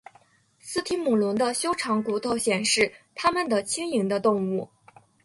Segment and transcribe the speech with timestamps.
[0.57, 4.67] 似提姆龙的修长骨头显示它们的轻盈的动物。